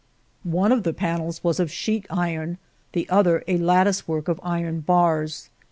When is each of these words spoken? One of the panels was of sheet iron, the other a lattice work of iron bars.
One 0.41 0.71
of 0.71 0.81
the 0.81 0.95
panels 0.95 1.43
was 1.43 1.59
of 1.59 1.69
sheet 1.71 2.07
iron, 2.09 2.57
the 2.93 3.07
other 3.07 3.43
a 3.47 3.59
lattice 3.59 4.07
work 4.07 4.27
of 4.29 4.39
iron 4.41 4.79
bars. 4.79 5.51